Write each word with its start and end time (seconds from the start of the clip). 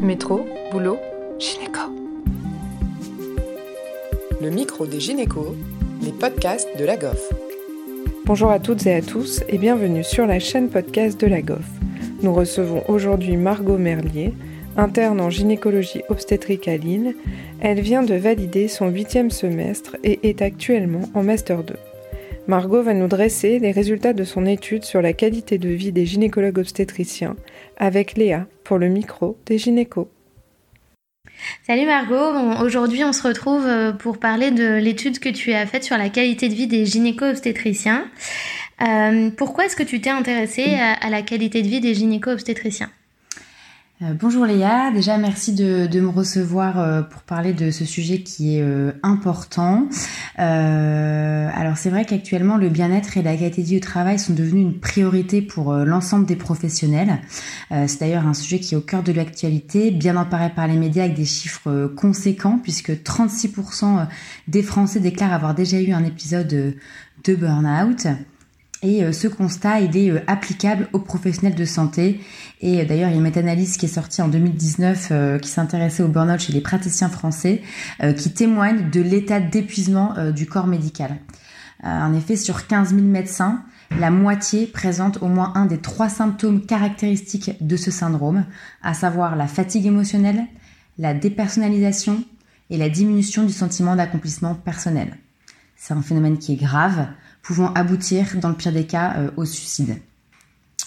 Métro, 0.00 0.46
boulot, 0.70 0.98
gynéco. 1.38 1.80
Le 4.42 4.50
micro 4.50 4.86
des 4.86 5.00
gynécos, 5.00 5.54
les 6.02 6.12
podcasts 6.12 6.68
de 6.78 6.84
la 6.84 6.96
GOF. 6.98 7.32
Bonjour 8.26 8.50
à 8.50 8.58
toutes 8.58 8.86
et 8.86 8.94
à 8.94 9.00
tous 9.00 9.42
et 9.48 9.56
bienvenue 9.56 10.04
sur 10.04 10.26
la 10.26 10.38
chaîne 10.38 10.68
podcast 10.68 11.18
de 11.18 11.26
la 11.26 11.40
GOF. 11.40 11.66
Nous 12.22 12.34
recevons 12.34 12.82
aujourd'hui 12.88 13.36
Margot 13.38 13.78
Merlier, 13.78 14.34
interne 14.76 15.20
en 15.20 15.30
gynécologie 15.30 16.02
obstétrique 16.10 16.68
à 16.68 16.76
Lille. 16.76 17.16
Elle 17.60 17.80
vient 17.80 18.02
de 18.02 18.14
valider 18.14 18.68
son 18.68 18.88
huitième 18.88 19.30
semestre 19.30 19.96
et 20.04 20.28
est 20.28 20.42
actuellement 20.42 21.08
en 21.14 21.22
Master 21.22 21.62
2. 21.62 21.74
Margot 22.48 22.80
va 22.80 22.94
nous 22.94 23.08
dresser 23.08 23.58
les 23.58 23.72
résultats 23.72 24.12
de 24.12 24.22
son 24.22 24.46
étude 24.46 24.84
sur 24.84 25.02
la 25.02 25.12
qualité 25.12 25.58
de 25.58 25.68
vie 25.68 25.90
des 25.90 26.06
gynécologues 26.06 26.58
obstétriciens 26.58 27.34
avec 27.76 28.16
Léa 28.16 28.46
pour 28.62 28.78
le 28.78 28.88
micro 28.88 29.36
des 29.46 29.58
gynécos. 29.58 30.06
Salut 31.66 31.86
Margot, 31.86 32.64
aujourd'hui 32.64 33.02
on 33.02 33.12
se 33.12 33.26
retrouve 33.26 33.66
euh, 33.66 33.92
pour 33.92 34.18
parler 34.18 34.52
de 34.52 34.76
l'étude 34.76 35.18
que 35.18 35.28
tu 35.28 35.52
as 35.52 35.66
faite 35.66 35.82
sur 35.82 35.98
la 35.98 36.08
qualité 36.08 36.48
de 36.48 36.54
vie 36.54 36.68
des 36.68 36.86
gynéco-obstétriciens. 36.86 38.08
Euh, 38.80 39.30
pourquoi 39.36 39.66
est-ce 39.66 39.76
que 39.76 39.82
tu 39.82 40.00
t'es 40.00 40.10
intéressée 40.10 40.76
à, 40.76 41.10
la 41.10 41.22
qualité 41.22 41.62
de 41.62 41.68
vie 41.68 41.80
des 41.80 41.94
gynéco-obstétriciens 41.94 42.90
euh, 44.02 44.12
bonjour 44.12 44.44
Léa, 44.44 44.90
déjà 44.90 45.16
merci 45.16 45.54
de, 45.54 46.00
me 46.00 46.08
recevoir 46.08 46.78
euh, 46.78 47.00
pour 47.00 47.22
parler 47.22 47.54
de 47.54 47.70
ce 47.70 47.86
sujet 47.86 48.20
qui 48.20 48.56
est 48.56 48.60
euh, 48.62 48.92
important. 49.02 49.88
alors 50.36 51.78
c'est 51.78 51.88
vrai 51.88 52.04
qu'actuellement 52.04 52.58
le 52.58 52.68
bien-être 52.68 53.16
et 53.16 53.22
la 53.22 53.34
qualité 53.34 53.78
au 53.78 53.80
travail 53.80 54.18
sont 54.18 54.34
devenus 54.34 54.64
une 54.64 54.78
priorité 54.78 55.40
pour 55.40 55.72
l'ensemble 55.72 56.26
des 56.26 56.36
professionnels. 56.36 57.22
c'est 57.70 58.00
d'ailleurs 58.00 58.26
un 58.26 58.34
sujet 58.34 58.60
qui 58.60 58.74
est 58.74 58.76
au 58.76 58.82
cœur 58.82 59.02
de 59.02 59.12
l'actualité, 59.12 59.90
bien 59.90 60.18
emparé 60.18 60.50
par 60.50 60.66
les 60.66 60.76
médias 60.76 61.04
avec 61.04 61.16
des 61.16 61.24
chiffres 61.24 61.90
conséquents 61.96 62.60
puisque 62.62 62.90
36% 62.90 64.06
des 64.48 64.62
Français 64.62 65.00
déclarent 65.00 65.32
avoir 65.32 65.54
déjà 65.54 65.80
eu 65.80 65.92
un 65.92 66.04
épisode 66.04 66.76
de 67.24 67.34
burn-out. 67.34 68.06
Et 68.82 69.02
euh, 69.02 69.12
ce 69.12 69.28
constat, 69.28 69.80
il 69.80 69.96
est 69.96 70.10
euh, 70.10 70.20
applicable 70.26 70.88
aux 70.92 70.98
professionnels 70.98 71.54
de 71.54 71.64
santé. 71.64 72.20
Et 72.60 72.80
euh, 72.80 72.84
d'ailleurs, 72.84 73.08
il 73.08 73.12
y 73.12 73.14
a 73.14 73.16
une 73.16 73.22
méta-analyse 73.22 73.76
qui 73.76 73.86
est 73.86 73.90
sortie 73.90 74.22
en 74.22 74.28
2019 74.28 75.40
qui 75.40 75.48
s'intéressait 75.48 76.02
au 76.02 76.08
burn-out 76.08 76.40
chez 76.40 76.52
les 76.52 76.60
praticiens 76.60 77.08
français, 77.08 77.62
qui 78.16 78.32
témoigne 78.32 78.90
de 78.90 79.00
l'état 79.00 79.40
d'épuisement 79.40 80.14
du 80.34 80.46
corps 80.46 80.66
médical. 80.66 81.16
en 81.82 82.14
effet, 82.14 82.36
sur 82.36 82.66
15 82.66 82.90
000 82.90 83.02
médecins, 83.02 83.62
la 83.98 84.10
moitié 84.10 84.66
présente 84.66 85.22
au 85.22 85.28
moins 85.28 85.52
un 85.54 85.66
des 85.66 85.78
trois 85.78 86.08
symptômes 86.08 86.64
caractéristiques 86.64 87.52
de 87.60 87.76
ce 87.76 87.90
syndrome, 87.90 88.44
à 88.82 88.94
savoir 88.94 89.36
la 89.36 89.46
fatigue 89.46 89.86
émotionnelle, 89.86 90.44
la 90.98 91.14
dépersonnalisation 91.14 92.24
et 92.70 92.78
la 92.78 92.88
diminution 92.88 93.44
du 93.44 93.52
sentiment 93.52 93.96
d'accomplissement 93.96 94.54
personnel. 94.54 95.16
C'est 95.76 95.94
un 95.94 96.02
phénomène 96.02 96.38
qui 96.38 96.54
est 96.54 96.56
grave, 96.56 97.06
pouvant 97.46 97.72
aboutir, 97.74 98.26
dans 98.40 98.48
le 98.48 98.56
pire 98.56 98.72
des 98.72 98.86
cas, 98.86 99.14
euh, 99.18 99.30
au 99.36 99.44
suicide. 99.44 99.98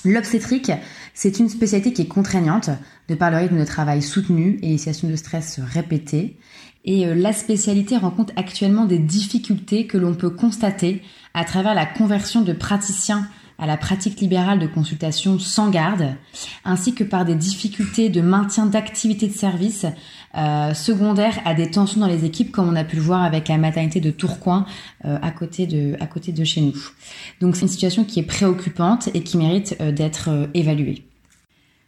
L'obstétrique, 0.03 0.71
c'est 1.13 1.39
une 1.39 1.47
spécialité 1.47 1.93
qui 1.93 2.01
est 2.01 2.07
contraignante, 2.07 2.69
de 3.07 3.15
par 3.15 3.31
le 3.31 3.37
rythme 3.37 3.59
de 3.59 3.65
travail 3.65 4.01
soutenu 4.01 4.59
et 4.61 4.75
les 4.75 5.07
de 5.07 5.15
stress 5.15 5.59
répétées. 5.61 6.37
Et 6.83 7.07
euh, 7.07 7.15
la 7.15 7.31
spécialité 7.31 7.95
rencontre 7.95 8.33
actuellement 8.35 8.85
des 8.85 8.99
difficultés 8.99 9.87
que 9.87 9.97
l'on 9.97 10.15
peut 10.15 10.29
constater 10.29 11.01
à 11.33 11.45
travers 11.45 11.75
la 11.75 11.85
conversion 11.85 12.41
de 12.41 12.51
praticiens 12.51 13.27
à 13.59 13.65
la 13.65 13.77
pratique 13.77 14.19
libérale 14.21 14.59
de 14.59 14.67
consultation 14.67 15.37
sans 15.37 15.69
garde, 15.69 16.15
ainsi 16.65 16.95
que 16.95 17.03
par 17.03 17.25
des 17.25 17.35
difficultés 17.35 18.09
de 18.09 18.21
maintien 18.21 18.65
d'activité 18.65 19.27
de 19.27 19.33
service 19.33 19.85
euh, 20.37 20.73
secondaires 20.73 21.39
à 21.45 21.53
des 21.53 21.69
tensions 21.71 21.99
dans 21.99 22.07
les 22.07 22.23
équipes, 22.25 22.51
comme 22.51 22.69
on 22.69 22.75
a 22.75 22.83
pu 22.83 22.95
le 22.95 23.01
voir 23.01 23.23
avec 23.23 23.47
la 23.47 23.57
maternité 23.57 23.99
de 23.99 24.11
Tourcoing 24.11 24.65
euh, 25.05 25.17
à 25.21 25.31
côté 25.31 25.67
de 25.67 25.95
à 25.99 26.05
côté 26.05 26.31
de 26.31 26.43
chez 26.43 26.61
nous. 26.61 26.77
Donc 27.41 27.55
c'est 27.55 27.63
une 27.63 27.67
situation 27.67 28.05
qui 28.05 28.19
est 28.19 28.23
préoccupante 28.23 29.09
et 29.13 29.23
qui 29.23 29.37
mérite 29.37 29.75
euh, 29.81 29.91
d'être 29.91 30.49
évaluée. 30.53 31.08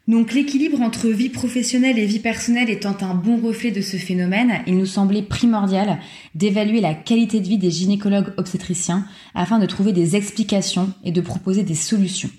Donc 0.08 0.34
l'équilibre 0.34 0.82
entre 0.82 1.10
vie 1.10 1.30
professionnelle 1.30 2.00
et 2.00 2.06
vie 2.06 2.20
personnelle 2.20 2.70
étant 2.70 2.98
un 3.02 3.14
bon 3.14 3.38
reflet 3.38 3.70
de 3.70 3.82
ce 3.82 3.98
phénomène, 3.98 4.62
il 4.66 4.78
nous 4.78 4.88
semblait 4.88 5.22
primordial 5.22 6.00
d'évaluer 6.34 6.82
la 6.82 6.96
qualité 6.96 7.40
de 7.40 7.48
vie 7.48 7.60
des 7.60 7.70
gynécologues 7.70 8.34
obstétriciens 8.38 9.06
afin 9.36 9.60
de 9.60 9.68
trouver 9.68 9.94
des 9.94 10.16
explications 10.16 10.92
et 11.04 11.12
de 11.12 11.22
proposer 11.22 11.64
des 11.64 11.76
solutions. 11.76 12.32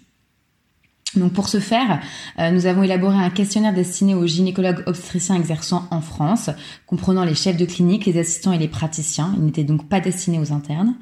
Donc 1.16 1.32
pour 1.32 1.48
ce 1.48 1.60
faire, 1.60 2.00
euh, 2.38 2.50
nous 2.50 2.66
avons 2.66 2.82
élaboré 2.82 3.16
un 3.16 3.30
questionnaire 3.30 3.74
destiné 3.74 4.14
aux 4.14 4.26
gynécologues 4.26 4.82
obstétriciens 4.86 5.36
exerçant 5.36 5.86
en 5.90 6.00
France, 6.00 6.50
comprenant 6.86 7.24
les 7.24 7.34
chefs 7.34 7.58
de 7.58 7.66
clinique, 7.66 8.06
les 8.06 8.18
assistants 8.18 8.52
et 8.52 8.58
les 8.58 8.68
praticiens. 8.68 9.34
Il 9.36 9.44
n'était 9.44 9.64
donc 9.64 9.88
pas 9.88 10.00
destiné 10.00 10.38
aux 10.38 10.52
internes. 10.52 10.94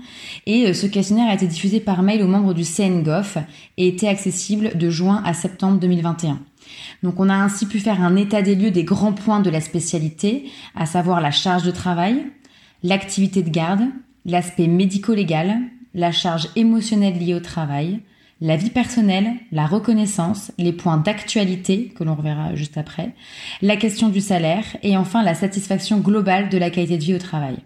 Et 0.47 0.67
euh, 0.67 0.75
ce 0.75 0.87
questionnaire 0.87 1.31
a 1.31 1.35
été 1.35 1.47
diffusé 1.47 1.81
par 1.81 2.03
mail 2.03 2.23
aux 2.23 2.29
membres 2.29 2.55
du 2.55 2.65
CNGOF 2.65 3.39
et 3.77 3.89
était 3.89 4.09
accessible 4.09 4.77
de 4.77 4.91
juin 4.91 5.23
à 5.25 5.33
septembre 5.33 5.79
2021. 5.79 6.41
Donc 7.03 7.21
on 7.21 7.29
a 7.29 7.35
ainsi 7.35 7.67
pu 7.67 7.79
faire 7.79 8.03
un 8.03 8.17
état 8.17 8.43
des 8.43 8.55
lieux 8.55 8.71
des 8.71 8.85
grands 8.85 9.13
points 9.13 9.41
de 9.41 9.51
la 9.51 9.61
spécialité, 9.61 10.51
à 10.75 10.87
savoir 10.87 11.21
la 11.21 11.31
charge 11.31 11.63
de 11.63 11.71
travail, 11.71 12.25
l'activité 12.83 13.43
de 13.43 13.51
garde, 13.51 13.83
l'aspect 14.25 14.67
médico-légal, 14.67 15.59
la 15.95 16.13
charge 16.13 16.49
émotionnelle 16.57 17.19
liée 17.19 17.35
au 17.35 17.41
travail, 17.41 18.01
la 18.41 18.57
vie 18.57 18.71
personnelle, 18.71 19.35
la 19.53 19.67
reconnaissance, 19.67 20.51
les 20.57 20.73
points 20.73 20.97
d'actualité 20.97 21.93
que 21.95 22.05
l'on 22.05 22.15
reverra 22.15 22.55
juste 22.55 22.79
après, 22.79 23.15
la 23.61 23.77
question 23.77 24.09
du 24.09 24.21
salaire 24.21 24.65
et 24.83 24.97
enfin 24.97 25.23
la 25.23 25.35
satisfaction 25.35 25.99
globale 25.99 26.49
de 26.49 26.59
la 26.59 26.71
qualité 26.71 26.97
de 26.97 27.05
vie 27.05 27.15
au 27.15 27.19
travail. 27.19 27.59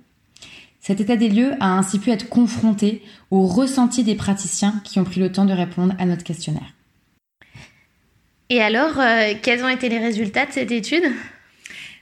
Cet 0.81 1.01
état 1.01 1.17
des 1.17 1.29
lieux 1.29 1.55
a 1.61 1.79
ainsi 1.79 1.99
pu 1.99 2.11
être 2.11 2.29
confronté 2.29 3.03
au 3.31 3.47
ressenti 3.47 4.05
des 4.05 4.17
praticiens 4.17 4.83
qui 4.85 5.01
ont 5.01 5.05
pris 5.05 5.21
le 5.21 5.33
temps 5.33 5.47
de 5.47 5.53
répondre 5.53 5.95
à 5.99 6.07
notre 6.07 6.25
questionnaire. 6.25 6.75
Et 8.51 8.61
alors, 8.61 9.01
euh, 9.01 9.33
quels 9.43 9.65
ont 9.65 9.69
été 9.69 9.89
les 9.89 9.99
résultats 9.99 10.45
de 10.45 10.53
cette 10.53 10.71
étude? 10.71 11.05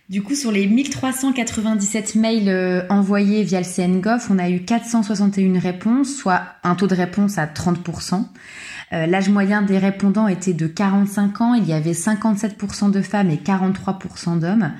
Du 0.08 0.22
coup, 0.22 0.34
sur 0.34 0.50
les 0.50 0.66
1397 0.66 2.16
mails 2.16 2.48
euh, 2.48 2.82
envoyés 2.88 3.44
via 3.44 3.60
le 3.60 3.64
CNGOF, 3.64 4.28
on 4.30 4.38
a 4.38 4.50
eu 4.50 4.60
461 4.60 5.60
réponses, 5.60 6.16
soit 6.16 6.42
un 6.64 6.75
taux 6.75 6.88
de 6.88 6.97
réponse 6.97 7.38
à 7.38 7.47
30%. 7.47 8.25
Euh, 8.92 9.06
l'âge 9.06 9.28
moyen 9.28 9.62
des 9.62 9.78
répondants 9.78 10.26
était 10.26 10.53
de 10.53 10.66
45 10.66 11.41
ans, 11.41 11.54
il 11.54 11.64
y 11.64 11.72
avait 11.72 11.92
57% 11.92 12.91
de 12.91 13.00
femmes 13.00 13.30
et 13.30 13.36
43% 13.36 14.41
d'hommes. 14.41 14.72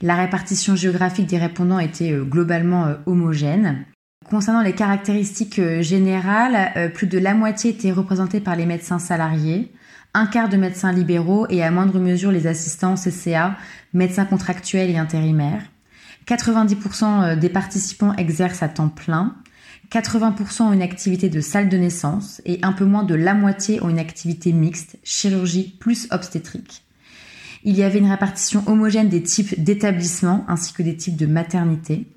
La 0.00 0.14
répartition 0.14 0.76
géographique 0.76 1.26
des 1.26 1.38
répondants 1.38 1.80
était 1.80 2.12
globalement 2.12 2.94
homogène. 3.06 3.84
Concernant 4.30 4.62
les 4.62 4.74
caractéristiques 4.74 5.60
générales, 5.80 6.92
plus 6.94 7.08
de 7.08 7.18
la 7.18 7.34
moitié 7.34 7.72
était 7.72 7.90
représentée 7.90 8.38
par 8.38 8.54
les 8.54 8.64
médecins 8.64 9.00
salariés, 9.00 9.72
un 10.18 10.26
quart 10.26 10.48
de 10.48 10.56
médecins 10.56 10.90
libéraux 10.90 11.46
et 11.48 11.62
à 11.62 11.70
moindre 11.70 12.00
mesure 12.00 12.32
les 12.32 12.48
assistants 12.48 12.96
CCA, 12.96 13.56
médecins 13.92 14.24
contractuels 14.24 14.90
et 14.90 14.98
intérimaires. 14.98 15.62
90% 16.26 17.04
euh, 17.04 17.36
des 17.36 17.48
participants 17.48 18.12
exercent 18.16 18.64
à 18.64 18.68
temps 18.68 18.88
plein. 18.88 19.36
80% 19.92 20.62
ont 20.62 20.72
une 20.72 20.82
activité 20.82 21.28
de 21.28 21.40
salle 21.40 21.68
de 21.68 21.76
naissance 21.76 22.42
et 22.44 22.58
un 22.62 22.72
peu 22.72 22.84
moins 22.84 23.04
de 23.04 23.14
la 23.14 23.32
moitié 23.32 23.80
ont 23.80 23.88
une 23.88 24.00
activité 24.00 24.52
mixte, 24.52 24.98
chirurgie 25.04 25.76
plus 25.78 26.08
obstétrique. 26.10 26.82
Il 27.62 27.76
y 27.76 27.84
avait 27.84 28.00
une 28.00 28.10
répartition 28.10 28.64
homogène 28.66 29.08
des 29.08 29.22
types 29.22 29.62
d'établissements 29.62 30.44
ainsi 30.48 30.72
que 30.72 30.82
des 30.82 30.96
types 30.96 31.16
de 31.16 31.26
maternité. 31.26 32.08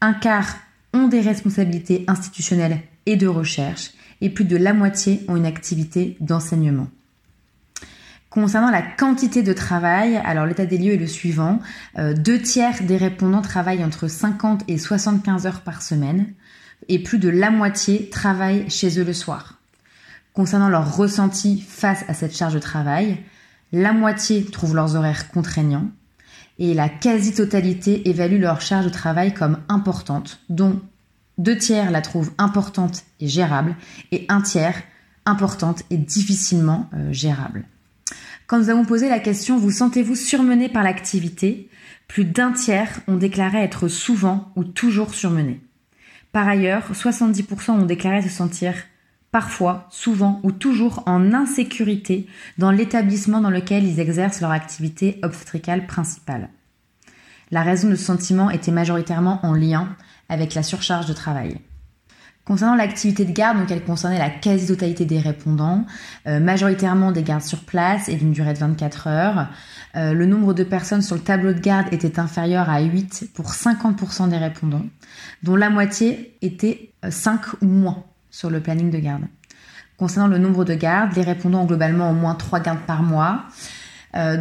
Un 0.00 0.12
quart 0.12 0.56
ont 0.92 1.06
des 1.06 1.20
responsabilités 1.20 2.04
institutionnelles 2.08 2.80
et 3.06 3.14
de 3.14 3.28
recherche 3.28 3.92
et 4.20 4.28
plus 4.28 4.44
de 4.44 4.56
la 4.56 4.74
moitié 4.74 5.20
ont 5.28 5.36
une 5.36 5.46
activité 5.46 6.16
d'enseignement. 6.18 6.88
Concernant 8.32 8.70
la 8.70 8.80
quantité 8.80 9.42
de 9.42 9.52
travail, 9.52 10.16
alors 10.24 10.46
l'état 10.46 10.64
des 10.64 10.78
lieux 10.78 10.94
est 10.94 10.96
le 10.96 11.06
suivant. 11.06 11.58
Euh, 11.98 12.14
deux 12.14 12.40
tiers 12.40 12.82
des 12.82 12.96
répondants 12.96 13.42
travaillent 13.42 13.84
entre 13.84 14.08
50 14.08 14.64
et 14.68 14.78
75 14.78 15.46
heures 15.46 15.60
par 15.60 15.82
semaine 15.82 16.32
et 16.88 17.02
plus 17.02 17.18
de 17.18 17.28
la 17.28 17.50
moitié 17.50 18.08
travaillent 18.08 18.70
chez 18.70 18.98
eux 18.98 19.04
le 19.04 19.12
soir. 19.12 19.58
Concernant 20.32 20.70
leur 20.70 20.96
ressenti 20.96 21.60
face 21.60 22.06
à 22.08 22.14
cette 22.14 22.34
charge 22.34 22.54
de 22.54 22.58
travail, 22.58 23.18
la 23.70 23.92
moitié 23.92 24.46
trouvent 24.46 24.76
leurs 24.76 24.96
horaires 24.96 25.30
contraignants 25.30 25.90
et 26.58 26.72
la 26.72 26.88
quasi-totalité 26.88 28.08
évalue 28.08 28.40
leur 28.40 28.62
charge 28.62 28.86
de 28.86 28.90
travail 28.90 29.34
comme 29.34 29.58
importante, 29.68 30.40
dont 30.48 30.80
deux 31.36 31.58
tiers 31.58 31.90
la 31.90 32.00
trouvent 32.00 32.32
importante 32.38 33.02
et 33.20 33.28
gérable 33.28 33.76
et 34.10 34.24
un 34.30 34.40
tiers 34.40 34.82
importante 35.26 35.82
et 35.90 35.98
difficilement 35.98 36.88
euh, 36.94 37.12
gérable. 37.12 37.66
Quand 38.46 38.58
nous 38.58 38.70
avons 38.70 38.84
posé 38.84 39.08
la 39.08 39.20
question 39.20 39.58
Vous 39.58 39.70
sentez-vous 39.70 40.16
surmené 40.16 40.68
par 40.68 40.82
l'activité? 40.82 41.68
Plus 42.08 42.24
d'un 42.24 42.52
tiers 42.52 43.00
ont 43.08 43.16
déclaré 43.16 43.58
être 43.58 43.88
souvent 43.88 44.52
ou 44.56 44.64
toujours 44.64 45.14
surmené. 45.14 45.60
Par 46.32 46.48
ailleurs, 46.48 46.92
70% 46.92 47.70
ont 47.72 47.86
déclaré 47.86 48.22
se 48.22 48.28
sentir 48.28 48.74
parfois, 49.30 49.86
souvent 49.90 50.40
ou 50.42 50.52
toujours 50.52 51.02
en 51.06 51.32
insécurité 51.32 52.26
dans 52.58 52.70
l'établissement 52.70 53.40
dans 53.40 53.50
lequel 53.50 53.84
ils 53.84 53.98
exercent 53.98 54.40
leur 54.40 54.50
activité 54.50 55.18
obstétricale 55.22 55.86
principale. 55.86 56.50
La 57.50 57.62
raison 57.62 57.88
de 57.88 57.96
ce 57.96 58.04
sentiment 58.04 58.50
était 58.50 58.72
majoritairement 58.72 59.40
en 59.42 59.54
lien 59.54 59.96
avec 60.28 60.54
la 60.54 60.62
surcharge 60.62 61.06
de 61.06 61.12
travail. 61.12 61.58
Concernant 62.44 62.74
l'activité 62.74 63.24
de 63.24 63.30
garde, 63.30 63.58
donc 63.58 63.70
elle 63.70 63.84
concernait 63.84 64.18
la 64.18 64.28
quasi-totalité 64.28 65.04
des 65.04 65.20
répondants, 65.20 65.84
euh, 66.26 66.40
majoritairement 66.40 67.12
des 67.12 67.22
gardes 67.22 67.42
sur 67.42 67.60
place 67.60 68.08
et 68.08 68.16
d'une 68.16 68.32
durée 68.32 68.52
de 68.52 68.58
24 68.58 69.06
heures. 69.06 69.46
Euh, 69.94 70.12
le 70.12 70.26
nombre 70.26 70.52
de 70.52 70.64
personnes 70.64 71.02
sur 71.02 71.14
le 71.14 71.22
tableau 71.22 71.52
de 71.52 71.60
garde 71.60 71.86
était 71.92 72.18
inférieur 72.18 72.68
à 72.68 72.80
8 72.80 73.30
pour 73.32 73.52
50% 73.52 74.28
des 74.28 74.38
répondants, 74.38 74.84
dont 75.44 75.54
la 75.54 75.70
moitié 75.70 76.36
était 76.42 76.92
5 77.08 77.46
euh, 77.46 77.50
ou 77.62 77.66
moins 77.66 78.02
sur 78.32 78.50
le 78.50 78.58
planning 78.58 78.90
de 78.90 78.98
garde. 78.98 79.22
Concernant 79.96 80.26
le 80.26 80.38
nombre 80.38 80.64
de 80.64 80.74
gardes, 80.74 81.14
les 81.14 81.22
répondants 81.22 81.62
ont 81.62 81.66
globalement 81.66 82.10
au 82.10 82.14
moins 82.14 82.34
3 82.34 82.58
gardes 82.58 82.86
par 82.86 83.04
mois, 83.04 83.44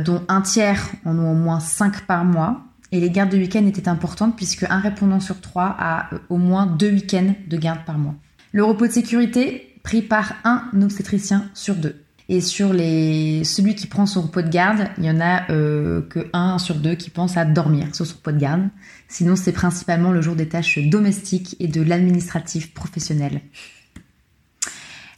dont 0.04 0.24
un 0.28 0.42
tiers 0.42 0.82
en 1.06 1.18
ont 1.18 1.32
au 1.32 1.36
moins 1.36 1.60
5 1.60 2.02
par 2.02 2.26
mois. 2.26 2.62
Et 2.92 3.00
les 3.00 3.10
gardes 3.10 3.32
de 3.32 3.38
week-end 3.38 3.66
étaient 3.66 3.88
importantes 3.88 4.36
puisque 4.36 4.64
un 4.64 4.80
répondant 4.80 5.20
sur 5.20 5.40
trois 5.40 5.76
a 5.80 6.14
euh, 6.14 6.20
au 6.30 6.38
moins 6.38 6.66
deux 6.66 6.92
week-ends 6.92 7.34
de 7.48 7.58
garde 7.58 7.86
par 7.86 7.98
mois. 7.98 8.16
Le 8.52 8.64
repos 8.64 8.88
de 8.88 8.92
sécurité 8.92 9.76
pris 9.84 10.02
par 10.02 10.34
un 10.44 10.70
obstétricien 10.82 11.50
sur 11.54 11.76
deux. 11.76 12.04
Et 12.30 12.40
sur 12.40 12.70
celui 12.70 13.76
qui 13.76 13.88
prend 13.88 14.06
son 14.06 14.22
repos 14.22 14.42
de 14.42 14.48
garde, 14.48 14.88
il 14.98 15.04
y 15.04 15.10
en 15.10 15.20
a 15.20 15.52
euh, 15.52 16.02
que 16.02 16.30
un 16.32 16.60
sur 16.60 16.76
deux 16.76 16.96
qui 16.96 17.10
pense 17.10 17.36
à 17.36 17.44
dormir 17.44 17.94
sur 17.94 18.06
son 18.06 18.16
repos 18.16 18.32
de 18.32 18.38
garde. 18.38 18.70
Sinon, 19.10 19.36
c'est 19.36 19.52
principalement 19.52 20.12
le 20.12 20.22
jour 20.22 20.36
des 20.36 20.48
tâches 20.48 20.80
domestiques 20.80 21.58
et 21.60 21.68
de 21.68 21.82
l'administratif 21.82 22.74
professionnel. 22.74 23.42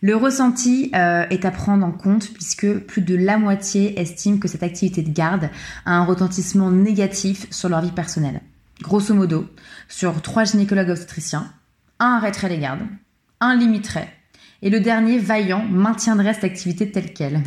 Le 0.04 0.18
ressenti 0.18 0.92
euh, 0.96 1.26
est 1.30 1.46
à 1.46 1.52
prendre 1.52 1.86
en 1.86 1.94
compte 1.94 2.34
puisque 2.34 2.68
plus 2.80 3.02
de 3.02 3.16
la 3.16 3.38
moitié 3.38 3.98
estime 4.02 4.38
que 4.38 4.50
cette 4.50 4.62
activité 4.62 5.02
de 5.02 5.14
garde 5.14 5.50
a 5.86 5.94
un 5.94 6.04
retentissement 6.04 6.72
négatif 6.72 7.48
sur 7.52 7.70
leur 7.70 7.80
vie 7.80 7.94
personnelle. 7.94 8.42
Grosso 8.82 9.14
modo, 9.14 9.48
sur 9.88 10.22
trois 10.22 10.44
gynécologues 10.44 10.90
obstétriciens, 10.90 11.54
un 12.00 12.18
arrêterait 12.18 12.50
les 12.50 12.60
gardes, 12.60 12.82
un 13.40 13.56
limiterait, 13.56 14.12
et 14.62 14.70
le 14.70 14.82
dernier, 14.82 15.20
vaillant, 15.20 15.64
maintiendrait 15.64 16.34
cette 16.34 16.44
activité 16.44 16.92
telle 16.92 17.14
qu'elle. 17.14 17.42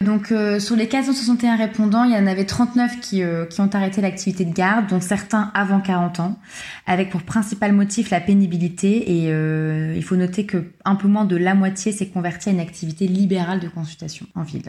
Donc 0.00 0.32
euh, 0.32 0.58
sur 0.58 0.76
les 0.76 0.88
461 0.88 1.56
répondants, 1.56 2.04
il 2.04 2.12
y 2.12 2.16
en 2.16 2.26
avait 2.26 2.44
39 2.44 2.92
euh, 3.14 3.46
qui, 3.46 3.60
ont 3.60 3.70
arrêté 3.72 4.00
l'activité 4.00 4.44
de 4.44 4.52
garde, 4.52 4.88
dont 4.88 5.00
certains 5.00 5.50
avant 5.54 5.80
40 5.80 6.20
ans, 6.20 6.38
avec 6.86 7.10
pour 7.10 7.22
principal 7.22 7.72
motif 7.72 8.10
la 8.10 8.20
pénibilité. 8.20 9.18
Et 9.18 9.32
euh, 9.32 9.94
il 9.96 10.04
faut 10.04 10.16
noter 10.16 10.46
que 10.46 10.64
un 10.84 10.94
peu 10.94 11.08
moins 11.08 11.24
de 11.24 11.36
la 11.36 11.54
moitié 11.54 11.92
s'est 11.92 12.08
converti 12.08 12.48
à 12.48 12.52
une 12.52 12.60
activité 12.60 13.06
libérale 13.06 13.60
de 13.60 13.68
consultation 13.68 14.26
en 14.34 14.42
ville. 14.42 14.68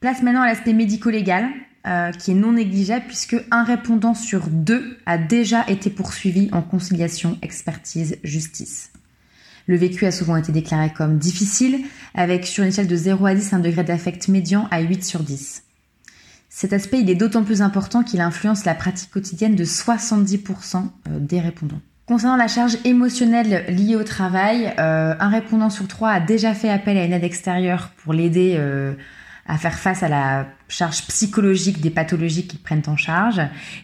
Place 0.00 0.22
maintenant 0.22 0.42
à 0.42 0.46
l'aspect 0.46 0.72
médico-légal, 0.72 1.48
qui 2.18 2.30
est 2.32 2.34
non 2.34 2.52
négligeable 2.52 3.06
puisque 3.06 3.36
un 3.50 3.64
répondant 3.64 4.14
sur 4.14 4.48
deux 4.48 4.98
a 5.06 5.16
déjà 5.16 5.64
été 5.66 5.88
poursuivi 5.88 6.50
en 6.52 6.60
conciliation, 6.60 7.38
expertise, 7.42 8.18
justice. 8.22 8.92
Le 9.70 9.76
vécu 9.76 10.04
a 10.04 10.10
souvent 10.10 10.34
été 10.34 10.50
déclaré 10.50 10.90
comme 10.92 11.18
difficile, 11.18 11.78
avec 12.16 12.44
sur 12.44 12.64
une 12.64 12.70
échelle 12.70 12.88
de 12.88 12.96
0 12.96 13.24
à 13.24 13.36
10 13.36 13.52
un 13.52 13.60
degré 13.60 13.84
d'affect 13.84 14.26
médian 14.26 14.66
à 14.72 14.80
8 14.80 15.04
sur 15.04 15.20
10. 15.20 15.62
Cet 16.48 16.72
aspect, 16.72 16.98
il 16.98 17.08
est 17.08 17.14
d'autant 17.14 17.44
plus 17.44 17.62
important 17.62 18.02
qu'il 18.02 18.20
influence 18.20 18.64
la 18.64 18.74
pratique 18.74 19.12
quotidienne 19.12 19.54
de 19.54 19.64
70% 19.64 20.38
euh, 20.76 21.20
des 21.20 21.38
répondants. 21.38 21.80
Concernant 22.06 22.34
la 22.34 22.48
charge 22.48 22.78
émotionnelle 22.84 23.64
liée 23.68 23.94
au 23.94 24.02
travail, 24.02 24.74
euh, 24.80 25.14
un 25.20 25.28
répondant 25.28 25.70
sur 25.70 25.86
trois 25.86 26.10
a 26.10 26.18
déjà 26.18 26.52
fait 26.52 26.68
appel 26.68 26.98
à 26.98 27.04
une 27.04 27.12
aide 27.12 27.22
extérieure 27.22 27.92
pour 28.02 28.12
l'aider 28.12 28.56
euh, 28.58 28.94
à 29.46 29.56
faire 29.56 29.78
face 29.78 30.02
à 30.02 30.08
la 30.08 30.48
charge 30.66 31.06
psychologique 31.06 31.80
des 31.80 31.90
pathologies 31.90 32.48
qu'ils 32.48 32.58
prennent 32.58 32.82
en 32.88 32.96
charge. 32.96 33.40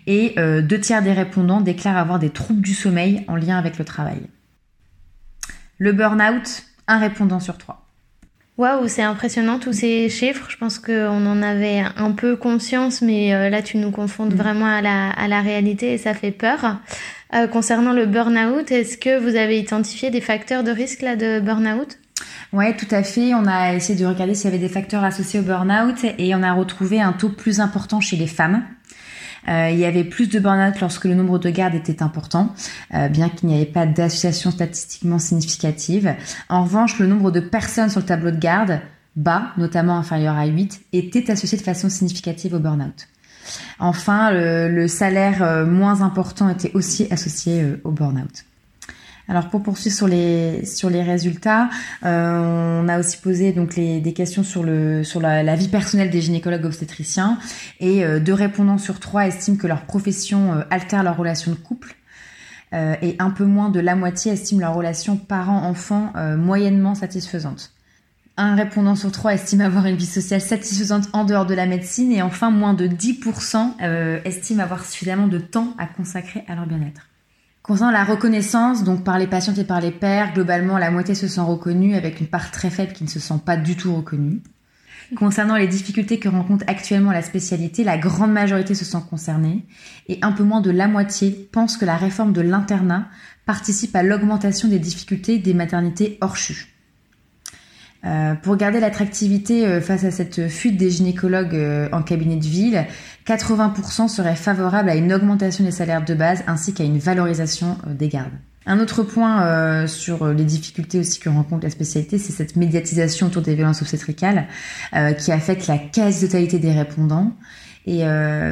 Et 0.08 0.34
deux 0.36 0.80
tiers 0.80 1.02
des 1.02 1.12
répondants 1.12 1.60
déclarent 1.60 1.96
avoir 1.96 2.18
des 2.18 2.30
troubles 2.30 2.62
du 2.62 2.74
sommeil 2.74 3.24
en 3.28 3.36
lien 3.36 3.56
avec 3.56 3.78
le 3.78 3.84
travail. 3.84 4.20
Le 5.78 5.92
burn-out, 5.92 6.64
un 6.86 6.98
répondant 6.98 7.40
sur 7.40 7.58
trois. 7.58 7.86
Waouh, 8.58 8.88
c'est 8.88 9.02
impressionnant 9.02 9.58
tous 9.58 9.74
ces 9.74 10.08
chiffres. 10.08 10.46
Je 10.48 10.56
pense 10.56 10.78
qu'on 10.78 11.26
en 11.26 11.42
avait 11.42 11.84
un 11.96 12.12
peu 12.12 12.36
conscience, 12.36 13.02
mais 13.02 13.34
euh, 13.34 13.50
là, 13.50 13.60
tu 13.60 13.76
nous 13.76 13.90
confondes 13.90 14.32
mm. 14.32 14.36
vraiment 14.36 14.66
à 14.66 14.80
la, 14.80 15.10
à 15.10 15.28
la 15.28 15.42
réalité 15.42 15.92
et 15.92 15.98
ça 15.98 16.14
fait 16.14 16.30
peur. 16.30 16.78
Euh, 17.34 17.46
concernant 17.48 17.92
le 17.92 18.06
burn-out, 18.06 18.70
est-ce 18.70 18.96
que 18.96 19.18
vous 19.18 19.36
avez 19.36 19.58
identifié 19.58 20.10
des 20.10 20.22
facteurs 20.22 20.64
de 20.64 20.70
risque 20.70 21.02
là 21.02 21.16
de 21.16 21.40
burn-out? 21.40 21.98
Ouais, 22.54 22.74
tout 22.74 22.86
à 22.90 23.02
fait. 23.02 23.34
On 23.34 23.46
a 23.46 23.74
essayé 23.74 23.98
de 23.98 24.06
regarder 24.06 24.34
s'il 24.34 24.46
y 24.46 24.54
avait 24.54 24.62
des 24.62 24.72
facteurs 24.72 25.04
associés 25.04 25.40
au 25.40 25.42
burn-out 25.42 26.06
et 26.16 26.34
on 26.34 26.42
a 26.42 26.52
retrouvé 26.54 27.00
un 27.00 27.12
taux 27.12 27.28
plus 27.28 27.60
important 27.60 28.00
chez 28.00 28.16
les 28.16 28.26
femmes. 28.26 28.64
Euh, 29.48 29.70
il 29.70 29.78
y 29.78 29.84
avait 29.84 30.04
plus 30.04 30.28
de 30.28 30.38
burn-out 30.38 30.80
lorsque 30.80 31.04
le 31.04 31.14
nombre 31.14 31.38
de 31.38 31.50
gardes 31.50 31.74
était 31.74 32.02
important, 32.02 32.54
euh, 32.94 33.08
bien 33.08 33.28
qu'il 33.28 33.48
n'y 33.48 33.56
avait 33.56 33.66
pas 33.66 33.86
d'association 33.86 34.50
statistiquement 34.50 35.18
significative. 35.18 36.14
En 36.48 36.64
revanche, 36.64 36.98
le 36.98 37.06
nombre 37.06 37.30
de 37.30 37.40
personnes 37.40 37.90
sur 37.90 38.00
le 38.00 38.06
tableau 38.06 38.30
de 38.30 38.38
garde, 38.38 38.80
bas, 39.14 39.52
notamment 39.56 39.96
inférieur 39.96 40.36
à 40.36 40.46
8, 40.46 40.80
était 40.92 41.30
associé 41.30 41.58
de 41.58 41.62
façon 41.62 41.88
significative 41.88 42.54
au 42.54 42.58
burn-out. 42.58 43.08
Enfin, 43.78 44.30
le, 44.32 44.88
salaire 44.88 45.42
euh, 45.42 45.64
moins 45.64 46.02
important 46.02 46.48
était 46.48 46.72
aussi 46.74 47.06
associé 47.10 47.64
au 47.84 47.92
burn-out. 47.92 48.44
Alors 49.28 49.48
pour 49.48 49.62
poursuivre 49.62 49.96
sur 49.96 50.06
les 50.06 51.02
résultats, 51.02 51.68
euh, 52.04 52.80
on 52.82 52.88
a 52.88 52.98
aussi 52.98 53.16
posé 53.16 53.52
des 53.52 54.12
questions 54.12 54.44
sur 54.44 54.64
la, 54.64 55.56
vie 55.56 55.68
personnelle 55.68 56.10
des 56.10 56.20
gynécologues 56.20 56.64
obstétriciens 56.64 57.38
et 57.80 58.04
euh, 58.04 58.20
deux 58.20 58.34
répondants 58.34 58.78
sur 58.78 59.00
trois 59.00 59.26
estiment 59.26 59.56
que 59.56 59.66
leur 59.66 59.82
profession 59.82 60.52
euh, 60.52 60.62
altère 60.70 61.02
leur 61.02 61.16
relation 61.16 61.50
de 61.50 61.56
couple. 61.56 61.96
et 62.72 63.16
un 63.18 63.30
peu 63.30 63.44
moins 63.44 63.70
de 63.70 63.80
la 63.80 63.96
moitié 63.96 64.32
estiment 64.32 64.60
leur 64.60 64.74
relation 64.74 65.16
parent-enfant 65.16 66.12
moyennement 66.36 66.94
satisfaisante. 66.94 67.72
Un 68.36 68.54
répondant 68.54 68.96
sur 68.96 69.10
trois 69.12 69.32
estime 69.32 69.62
avoir 69.62 69.86
une 69.86 69.96
vie 69.96 70.04
sociale 70.04 70.42
satisfaisante 70.42 71.08
en 71.14 71.24
dehors 71.24 71.46
de 71.46 71.54
la 71.54 71.64
médecine 71.64 72.12
et 72.12 72.20
enfin 72.22 72.50
moins 72.50 72.74
de 72.74 72.86
10% 72.86 74.22
estiment 74.24 74.62
avoir 74.62 74.84
suffisamment 74.84 75.28
de 75.28 75.38
temps 75.38 75.74
à 75.78 75.86
consacrer 75.86 76.44
à 76.48 76.54
leur 76.54 76.66
bien-être. 76.66 77.08
Concernant 77.66 77.90
la 77.90 78.04
reconnaissance, 78.04 78.84
donc 78.84 79.02
par 79.02 79.18
les 79.18 79.26
patientes 79.26 79.58
et 79.58 79.64
par 79.64 79.80
les 79.80 79.90
pairs, 79.90 80.32
globalement, 80.32 80.78
la 80.78 80.92
moitié 80.92 81.16
se 81.16 81.26
sent 81.26 81.40
reconnue 81.40 81.96
avec 81.96 82.20
une 82.20 82.28
part 82.28 82.52
très 82.52 82.70
faible 82.70 82.92
qui 82.92 83.02
ne 83.02 83.08
se 83.08 83.18
sent 83.18 83.40
pas 83.44 83.56
du 83.56 83.74
tout 83.74 83.92
reconnue. 83.92 84.40
Concernant 85.16 85.56
les 85.56 85.66
difficultés 85.66 86.20
que 86.20 86.28
rencontre 86.28 86.64
actuellement 86.68 87.10
la 87.10 87.22
spécialité, 87.22 87.82
la 87.82 87.98
grande 87.98 88.30
majorité 88.30 88.76
se 88.76 88.84
sent 88.84 89.02
concernée 89.10 89.64
et 90.06 90.20
un 90.22 90.30
peu 90.30 90.44
moins 90.44 90.60
de 90.60 90.70
la 90.70 90.86
moitié 90.86 91.48
pense 91.50 91.76
que 91.76 91.84
la 91.84 91.96
réforme 91.96 92.32
de 92.32 92.40
l'internat 92.40 93.08
participe 93.46 93.96
à 93.96 94.04
l'augmentation 94.04 94.68
des 94.68 94.78
difficultés 94.78 95.38
des 95.38 95.54
maternités 95.54 96.18
hors 96.20 96.36
CHU. 96.36 96.75
Euh, 98.06 98.34
pour 98.34 98.56
garder 98.56 98.78
l'attractivité 98.78 99.66
euh, 99.66 99.80
face 99.80 100.04
à 100.04 100.12
cette 100.12 100.48
fuite 100.48 100.76
des 100.76 100.90
gynécologues 100.90 101.54
euh, 101.54 101.88
en 101.90 102.02
cabinet 102.02 102.36
de 102.36 102.44
ville, 102.44 102.86
80% 103.26 104.08
seraient 104.08 104.36
favorables 104.36 104.88
à 104.88 104.94
une 104.94 105.12
augmentation 105.12 105.64
des 105.64 105.72
salaires 105.72 106.04
de 106.04 106.14
base 106.14 106.44
ainsi 106.46 106.72
qu'à 106.72 106.84
une 106.84 106.98
valorisation 106.98 107.78
des 107.88 108.08
gardes. 108.08 108.32
Un 108.66 108.80
autre 108.80 109.02
point 109.02 109.86
sur 109.86 110.26
les 110.26 110.42
difficultés 110.42 110.98
aussi 110.98 111.20
que 111.20 111.28
rencontre 111.28 111.62
la 111.62 111.70
spécialité, 111.70 112.18
c'est 112.18 112.32
cette 112.32 112.56
médiatisation 112.56 113.28
autour 113.28 113.42
des 113.42 113.54
violences 113.54 113.80
obstétricales 113.80 114.48
qui 115.18 115.30
affecte 115.30 115.68
la 115.68 115.78
quasi-totalité 115.78 116.58
des 116.58 116.72
répondants. 116.72 117.32
Et 117.86 118.00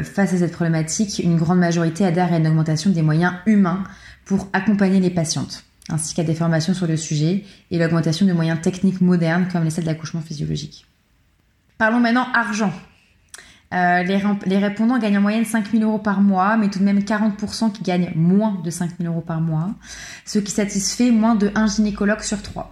face 0.04 0.32
à 0.32 0.38
cette 0.38 0.52
problématique, 0.52 1.18
une 1.18 1.36
grande 1.36 1.58
majorité 1.58 2.04
adhère 2.04 2.32
à 2.32 2.36
une 2.36 2.46
augmentation 2.46 2.90
des 2.92 3.02
moyens 3.02 3.32
humains 3.46 3.82
pour 4.24 4.46
accompagner 4.52 5.00
les 5.00 5.10
patientes 5.10 5.64
ainsi 5.88 6.14
qu'à 6.14 6.24
des 6.24 6.34
formations 6.34 6.74
sur 6.74 6.86
le 6.86 6.96
sujet 6.96 7.44
et 7.70 7.78
l'augmentation 7.78 8.26
de 8.26 8.32
moyens 8.32 8.60
techniques 8.60 9.00
modernes 9.00 9.48
comme 9.50 9.64
les 9.64 9.70
salles 9.70 9.84
d'accouchement 9.84 10.20
physiologique. 10.20 10.86
Parlons 11.78 12.00
maintenant 12.00 12.26
argent. 12.32 12.72
Euh, 13.72 14.02
les, 14.04 14.58
répondants 14.58 14.98
gagnent 14.98 15.18
en 15.18 15.22
moyenne 15.22 15.44
5 15.44 15.72
000 15.72 15.82
euros 15.82 15.98
par 15.98 16.20
mois, 16.20 16.56
mais 16.56 16.68
tout 16.68 16.78
de 16.78 16.84
même 16.84 17.00
40% 17.00 17.72
qui 17.72 17.82
gagnent 17.82 18.12
moins 18.14 18.60
de 18.62 18.70
5 18.70 18.92
000 19.00 19.12
euros 19.12 19.22
par 19.22 19.40
mois, 19.40 19.70
ce 20.24 20.38
qui 20.38 20.52
satisfait 20.52 21.10
moins 21.10 21.34
de 21.34 21.50
1 21.56 21.66
gynécologue 21.66 22.20
sur 22.20 22.40
3. 22.40 22.70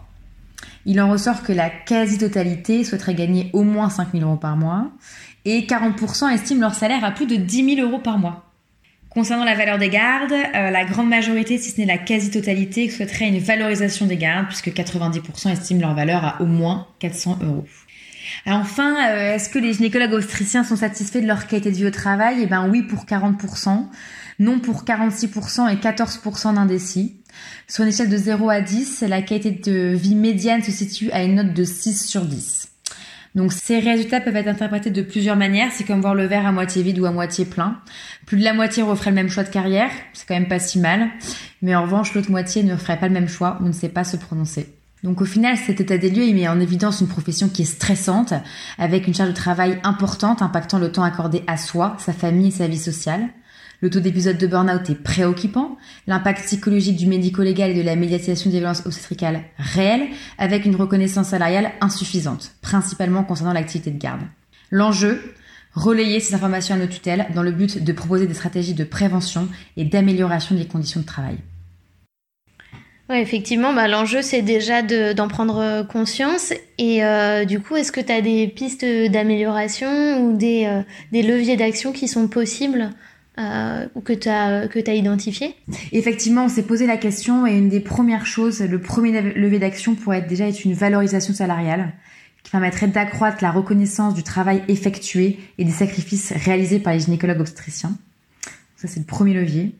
Il 0.86 1.00
en 1.00 1.10
ressort 1.10 1.42
que 1.42 1.52
la 1.52 1.70
quasi-totalité 1.70 2.84
souhaiterait 2.84 3.14
gagner 3.14 3.50
au 3.52 3.64
moins 3.64 3.90
5 3.90 4.12
000 4.12 4.24
euros 4.24 4.36
par 4.36 4.56
mois, 4.56 4.90
et 5.44 5.62
40% 5.62 6.32
estiment 6.32 6.60
leur 6.60 6.74
salaire 6.74 7.04
à 7.04 7.10
plus 7.10 7.26
de 7.26 7.34
10 7.34 7.76
000 7.76 7.88
euros 7.88 8.00
par 8.00 8.18
mois. 8.18 8.51
Concernant 9.14 9.44
la 9.44 9.54
valeur 9.54 9.76
des 9.76 9.90
gardes, 9.90 10.32
euh, 10.32 10.70
la 10.70 10.84
grande 10.86 11.10
majorité, 11.10 11.58
si 11.58 11.70
ce 11.70 11.78
n'est 11.78 11.86
la 11.86 11.98
quasi-totalité, 11.98 12.88
souhaiterait 12.88 13.28
une 13.28 13.40
valorisation 13.40 14.06
des 14.06 14.16
gardes, 14.16 14.46
puisque 14.46 14.70
90% 14.70 15.50
estiment 15.52 15.80
leur 15.80 15.94
valeur 15.94 16.24
à 16.24 16.40
au 16.40 16.46
moins 16.46 16.86
400 17.00 17.40
euros. 17.42 17.66
enfin, 18.46 19.10
euh, 19.10 19.34
est-ce 19.34 19.50
que 19.50 19.58
les 19.58 19.74
gynécologues 19.74 20.14
austriciens 20.14 20.64
sont 20.64 20.76
satisfaits 20.76 21.18
de 21.18 21.26
leur 21.26 21.46
qualité 21.46 21.70
de 21.70 21.76
vie 21.76 21.86
au 21.86 21.90
travail? 21.90 22.38
Eh 22.42 22.46
ben 22.46 22.66
oui 22.70 22.82
pour 22.82 23.04
40%, 23.04 23.86
non 24.38 24.60
pour 24.60 24.84
46% 24.84 25.68
et 25.68 25.76
14% 25.76 26.54
d'indécis. 26.54 27.20
Sur 27.68 27.84
une 27.84 27.90
échelle 27.90 28.08
de 28.08 28.16
0 28.16 28.48
à 28.48 28.62
10, 28.62 29.02
la 29.06 29.20
qualité 29.20 29.50
de 29.50 29.94
vie 29.94 30.14
médiane 30.14 30.62
se 30.62 30.70
situe 30.70 31.10
à 31.10 31.22
une 31.22 31.34
note 31.34 31.52
de 31.52 31.64
6 31.64 32.06
sur 32.06 32.24
10. 32.24 32.71
Donc 33.34 33.52
ces 33.52 33.78
résultats 33.78 34.20
peuvent 34.20 34.36
être 34.36 34.48
interprétés 34.48 34.90
de 34.90 35.02
plusieurs 35.02 35.36
manières. 35.36 35.70
C'est 35.72 35.84
comme 35.84 36.00
voir 36.00 36.14
le 36.14 36.26
verre 36.26 36.46
à 36.46 36.52
moitié 36.52 36.82
vide 36.82 36.98
ou 36.98 37.06
à 37.06 37.12
moitié 37.12 37.44
plein. 37.44 37.78
Plus 38.26 38.36
de 38.36 38.44
la 38.44 38.52
moitié 38.52 38.82
referait 38.82 39.10
le 39.10 39.16
même 39.16 39.30
choix 39.30 39.42
de 39.42 39.48
carrière, 39.48 39.90
c'est 40.12 40.26
quand 40.26 40.34
même 40.34 40.48
pas 40.48 40.58
si 40.58 40.78
mal. 40.78 41.08
Mais 41.62 41.74
en 41.74 41.82
revanche, 41.82 42.14
l'autre 42.14 42.30
moitié 42.30 42.62
ne 42.62 42.76
ferait 42.76 42.98
pas 42.98 43.08
le 43.08 43.14
même 43.14 43.28
choix 43.28 43.58
ou 43.60 43.66
ne 43.66 43.72
sait 43.72 43.88
pas 43.88 44.04
se 44.04 44.16
prononcer. 44.16 44.68
Donc 45.02 45.20
au 45.20 45.24
final, 45.24 45.56
cet 45.56 45.80
état 45.80 45.98
des 45.98 46.10
lieux, 46.10 46.24
il 46.24 46.34
met 46.34 46.46
en 46.46 46.60
évidence 46.60 47.00
une 47.00 47.08
profession 47.08 47.48
qui 47.48 47.62
est 47.62 47.66
stressante, 47.66 48.34
avec 48.78 49.08
une 49.08 49.14
charge 49.14 49.30
de 49.30 49.34
travail 49.34 49.80
importante, 49.82 50.42
impactant 50.42 50.78
le 50.78 50.92
temps 50.92 51.02
accordé 51.02 51.42
à 51.48 51.56
soi, 51.56 51.96
sa 51.98 52.12
famille 52.12 52.48
et 52.48 52.52
sa 52.52 52.68
vie 52.68 52.78
sociale. 52.78 53.28
Le 53.82 53.90
taux 53.90 53.98
d'épisodes 53.98 54.38
de 54.38 54.46
burn-out 54.46 54.88
est 54.90 55.02
préoccupant, 55.02 55.76
l'impact 56.06 56.44
psychologique 56.44 56.96
du 56.96 57.08
médico-légal 57.08 57.72
et 57.72 57.74
de 57.74 57.82
la 57.82 57.96
médiatisation 57.96 58.48
des 58.48 58.58
violences 58.58 58.86
obstétricales 58.86 59.42
réel, 59.58 60.02
avec 60.38 60.64
une 60.64 60.76
reconnaissance 60.76 61.30
salariale 61.30 61.72
insuffisante, 61.80 62.52
principalement 62.62 63.24
concernant 63.24 63.52
l'activité 63.52 63.90
de 63.90 63.98
garde. 63.98 64.20
L'enjeu, 64.70 65.20
relayer 65.74 66.20
ces 66.20 66.32
informations 66.36 66.76
à 66.76 66.78
nos 66.78 66.86
tutelles 66.86 67.26
dans 67.34 67.42
le 67.42 67.50
but 67.50 67.82
de 67.82 67.92
proposer 67.92 68.28
des 68.28 68.34
stratégies 68.34 68.74
de 68.74 68.84
prévention 68.84 69.48
et 69.76 69.84
d'amélioration 69.84 70.54
des 70.54 70.66
conditions 70.66 71.00
de 71.00 71.06
travail. 71.06 71.38
Ouais, 73.10 73.20
effectivement, 73.20 73.74
bah, 73.74 73.88
l'enjeu 73.88 74.22
c'est 74.22 74.42
déjà 74.42 74.82
d'en 74.82 75.26
prendre 75.26 75.84
conscience. 75.88 76.52
Et 76.78 77.04
euh, 77.04 77.44
du 77.44 77.58
coup, 77.58 77.74
est-ce 77.74 77.90
que 77.90 78.00
tu 78.00 78.12
as 78.12 78.20
des 78.20 78.46
pistes 78.46 78.84
d'amélioration 79.10 80.24
ou 80.24 80.38
euh, 80.40 80.82
des 81.10 81.22
leviers 81.22 81.56
d'action 81.56 81.90
qui 81.90 82.06
sont 82.06 82.28
possibles 82.28 82.92
euh, 83.38 83.86
ou 83.94 84.00
que 84.00 84.12
tu 84.12 84.28
as, 84.28 84.68
que 84.68 84.78
as 84.90 84.94
identifié 84.94 85.54
Effectivement, 85.92 86.44
on 86.44 86.48
s'est 86.48 86.64
posé 86.64 86.86
la 86.86 86.96
question 86.96 87.46
et 87.46 87.56
une 87.56 87.68
des 87.68 87.80
premières 87.80 88.26
choses, 88.26 88.60
le 88.60 88.80
premier 88.80 89.20
levier 89.20 89.58
d'action 89.58 89.94
pourrait 89.94 90.18
être 90.18 90.28
déjà 90.28 90.48
être 90.48 90.64
une 90.64 90.74
valorisation 90.74 91.32
salariale 91.32 91.92
qui 92.42 92.50
permettrait 92.50 92.88
d'accroître 92.88 93.38
la 93.42 93.50
reconnaissance 93.50 94.14
du 94.14 94.22
travail 94.22 94.62
effectué 94.68 95.38
et 95.58 95.64
des 95.64 95.70
sacrifices 95.70 96.32
réalisés 96.32 96.80
par 96.80 96.92
les 96.92 97.00
gynécologues 97.00 97.40
obstétriciens. 97.40 97.96
Ça, 98.76 98.88
c'est 98.88 99.00
le 99.00 99.06
premier 99.06 99.32
levier. 99.32 99.74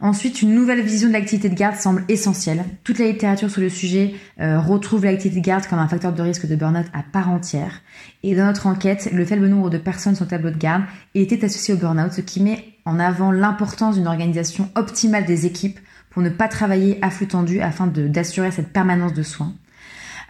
Ensuite, 0.00 0.42
une 0.42 0.54
nouvelle 0.54 0.80
vision 0.80 1.08
de 1.08 1.12
l'activité 1.12 1.48
de 1.48 1.56
garde 1.56 1.74
semble 1.74 2.04
essentielle. 2.08 2.64
Toute 2.84 3.00
la 3.00 3.06
littérature 3.06 3.50
sur 3.50 3.60
le 3.60 3.68
sujet 3.68 4.14
euh, 4.40 4.60
retrouve 4.60 5.04
l'activité 5.04 5.40
de 5.40 5.44
garde 5.44 5.66
comme 5.66 5.80
un 5.80 5.88
facteur 5.88 6.12
de 6.12 6.22
risque 6.22 6.46
de 6.46 6.54
burn-out 6.54 6.86
à 6.92 7.02
part 7.02 7.28
entière. 7.28 7.80
Et 8.22 8.36
dans 8.36 8.46
notre 8.46 8.68
enquête, 8.68 9.10
le 9.12 9.24
faible 9.24 9.48
nombre 9.48 9.70
de 9.70 9.78
personnes 9.78 10.14
sur 10.14 10.24
le 10.24 10.30
tableau 10.30 10.50
de 10.50 10.56
garde 10.56 10.84
était 11.16 11.44
associé 11.44 11.74
au 11.74 11.78
burn-out, 11.78 12.12
ce 12.12 12.20
qui 12.20 12.40
met 12.40 12.64
en 12.84 13.00
avant 13.00 13.32
l'importance 13.32 13.96
d'une 13.96 14.06
organisation 14.06 14.70
optimale 14.76 15.24
des 15.24 15.46
équipes 15.46 15.80
pour 16.10 16.22
ne 16.22 16.30
pas 16.30 16.46
travailler 16.46 16.98
à 17.02 17.10
flux 17.10 17.26
tendu 17.26 17.60
afin 17.60 17.88
d'assurer 17.88 18.52
cette 18.52 18.72
permanence 18.72 19.14
de 19.14 19.24
soins. 19.24 19.52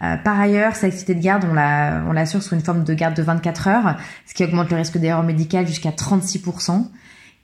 Euh, 0.03 0.17
par 0.17 0.41
ailleurs, 0.41 0.77
cette 0.77 0.85
activité 0.85 1.15
de 1.15 1.23
garde, 1.23 1.45
on 1.45 2.13
l'assure 2.13 2.43
sur 2.43 2.55
une 2.55 2.63
forme 2.63 2.85
de 2.85 2.95
garde 2.95 3.15
de 3.15 3.23
24 3.23 3.69
heures, 3.69 3.97
ce 4.27 4.33
qui 4.33 4.45
augmente 4.45 4.71
le 4.71 4.77
risque 4.77 4.97
d'erreur 4.97 5.25
médicale 5.25 5.67
jusqu'à 5.67 5.91
36%. 5.91 6.87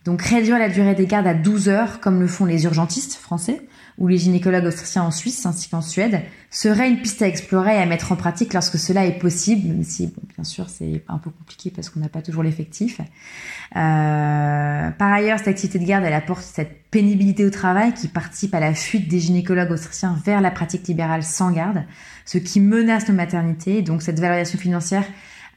Donc 0.04 0.20
réduire 0.20 0.58
la 0.58 0.68
durée 0.68 0.94
des 0.94 1.06
gardes 1.06 1.26
à 1.26 1.34
12 1.34 1.68
heures, 1.68 2.00
comme 2.00 2.20
le 2.20 2.26
font 2.26 2.44
les 2.44 2.64
urgentistes 2.64 3.14
français 3.14 3.62
ou 3.96 4.08
les 4.08 4.18
gynécologues 4.18 4.64
austriciens 4.64 5.04
en 5.04 5.10
Suisse 5.10 5.46
ainsi 5.46 5.68
qu'en 5.68 5.80
Suède, 5.80 6.22
serait 6.50 6.90
une 6.90 7.00
piste 7.00 7.22
à 7.22 7.28
explorer 7.28 7.76
et 7.76 7.78
à 7.78 7.86
mettre 7.86 8.12
en 8.12 8.16
pratique 8.16 8.52
lorsque 8.52 8.76
cela 8.76 9.06
est 9.06 9.18
possible, 9.18 9.68
même 9.68 9.84
si 9.84 10.08
bon, 10.08 10.22
bien 10.34 10.44
sûr 10.44 10.68
c'est 10.68 11.04
un 11.08 11.18
peu 11.18 11.30
compliqué 11.30 11.70
parce 11.70 11.90
qu'on 11.90 12.00
n'a 12.00 12.08
pas 12.08 12.20
toujours 12.20 12.42
l'effectif. 12.42 13.00
Euh, 13.00 14.90
par 14.90 15.12
ailleurs, 15.12 15.38
cette 15.38 15.48
activité 15.48 15.78
de 15.78 15.86
garde, 15.86 16.04
elle 16.04 16.12
apporte 16.12 16.42
cette 16.42 16.90
pénibilité 16.90 17.46
au 17.46 17.50
travail 17.50 17.94
qui 17.94 18.08
participe 18.08 18.54
à 18.54 18.60
la 18.60 18.74
fuite 18.74 19.08
des 19.08 19.20
gynécologues 19.20 19.70
austriciens 19.70 20.18
vers 20.24 20.40
la 20.40 20.50
pratique 20.50 20.86
libérale 20.86 21.22
sans 21.22 21.50
garde, 21.50 21.84
ce 22.24 22.38
qui 22.38 22.60
menace 22.60 23.08
nos 23.08 23.14
maternités. 23.14 23.80
Donc 23.80 24.02
cette 24.02 24.20
valorisation 24.20 24.58
financière 24.58 25.04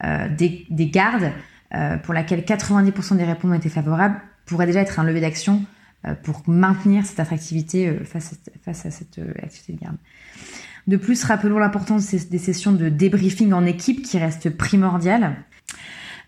euh, 0.03 0.29
des, 0.29 0.65
des, 0.69 0.87
gardes, 0.87 1.31
euh, 1.73 1.97
pour 1.97 2.13
laquelle 2.13 2.41
90% 2.41 3.17
des 3.17 3.23
répondants 3.23 3.55
étaient 3.55 3.67
favorables, 3.67 4.21
pourrait 4.47 4.65
déjà 4.65 4.81
être 4.81 4.99
un 4.99 5.03
levier 5.03 5.21
d'action 5.21 5.63
euh, 6.05 6.15
pour 6.15 6.41
maintenir 6.47 7.05
cette 7.05 7.19
attractivité 7.19 7.87
euh, 7.87 8.03
face 8.03 8.33
à, 8.33 8.35
face 8.63 8.85
à 8.85 8.91
cette 8.91 9.19
euh, 9.19 9.33
activité 9.43 9.73
de 9.73 9.79
garde. 9.79 9.97
De 10.87 10.97
plus, 10.97 11.23
rappelons 11.23 11.59
l'importance 11.59 12.13
des 12.13 12.37
sessions 12.37 12.71
de 12.71 12.89
débriefing 12.89 13.51
en 13.51 13.65
équipe 13.65 14.03
qui 14.03 14.17
restent 14.17 14.49
primordiales. 14.49 15.35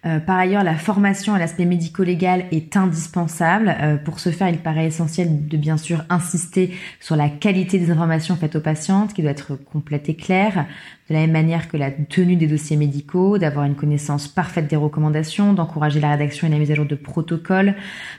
Euh, 0.06 0.20
par 0.20 0.38
ailleurs, 0.38 0.64
la 0.64 0.76
formation 0.76 1.34
à 1.34 1.40
l'aspect 1.40 1.66
médico-légal 1.66 2.46
est 2.52 2.78
indispensable. 2.78 3.76
Euh, 3.82 3.98
pour 3.98 4.22
ce 4.22 4.30
faire, 4.30 4.48
il 4.48 4.60
paraît 4.60 4.86
essentiel 4.86 5.46
de 5.46 5.58
bien 5.58 5.76
sûr 5.76 6.06
insister 6.10 6.74
sur 7.02 7.18
la 7.18 7.28
qualité 7.28 7.78
des 7.80 7.92
informations 7.92 8.38
faites 8.38 8.56
aux 8.56 8.62
patientes, 8.62 9.14
qui 9.14 9.22
doit 9.22 9.32
être 9.32 9.56
complète 9.56 10.08
et 10.08 10.16
claire, 10.16 10.66
de 11.10 11.14
la 11.14 11.20
même 11.20 11.32
manière 11.32 11.68
que 11.68 11.76
la 11.76 11.92
tenue 11.92 12.38
des 12.38 12.48
dossiers 12.48 12.78
médicaux, 12.78 13.38
d'avoir 13.38 13.66
une 13.66 13.76
connaissance 13.76 14.30
parfaite 14.30 14.68
des 14.68 14.78
recommandations, 14.78 15.52
d'encourager 15.52 16.00
la 16.00 16.12
rédaction 16.12 16.48
et 16.48 16.50
la 16.50 16.60
mise 16.60 16.72
à 16.72 16.76
jour 16.76 16.86
de 16.86 16.96
protocoles, 16.96 17.76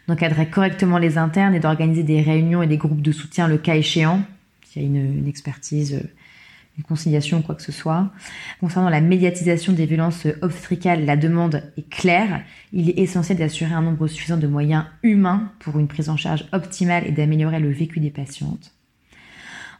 d'encadrer 0.06 0.50
correctement 0.50 0.98
les 0.98 1.16
internes 1.16 1.54
et 1.54 1.60
d'organiser 1.60 2.02
des 2.02 2.20
réunions 2.20 2.62
et 2.62 2.66
des 2.66 2.76
groupes 2.76 3.00
de 3.00 3.12
soutien 3.12 3.48
le 3.48 3.56
cas 3.56 3.74
échéant, 3.74 4.20
s'il 4.64 4.82
y 4.82 4.84
a 4.84 4.88
une, 4.88 5.18
une 5.20 5.28
expertise 5.28 5.94
euh, 5.94 6.06
une 6.76 6.84
conciliation 6.84 7.38
ou 7.38 7.42
quoi 7.42 7.54
que 7.54 7.62
ce 7.62 7.72
soit. 7.72 8.10
Concernant 8.60 8.88
la 8.88 9.00
médiatisation 9.00 9.72
des 9.72 9.86
violences 9.86 10.26
obstétricales, 10.42 11.04
la 11.04 11.16
demande 11.16 11.62
est 11.76 11.88
claire. 11.88 12.42
Il 12.72 12.88
est 12.88 12.98
essentiel 12.98 13.38
d'assurer 13.38 13.74
un 13.74 13.82
nombre 13.82 14.06
suffisant 14.06 14.38
de 14.38 14.46
moyens 14.46 14.84
humains 15.02 15.52
pour 15.58 15.78
une 15.78 15.88
prise 15.88 16.08
en 16.08 16.16
charge 16.16 16.46
optimale 16.52 17.06
et 17.06 17.12
d'améliorer 17.12 17.60
le 17.60 17.70
vécu 17.70 18.00
des 18.00 18.10
patientes. 18.10 18.72